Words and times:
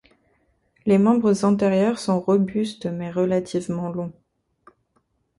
Les 0.87 0.97
membres 0.97 1.45
antérieurs 1.45 1.99
sont 1.99 2.19
robustes 2.19 2.87
mais 2.87 3.11
relativement 3.11 3.89
longs. 3.89 4.11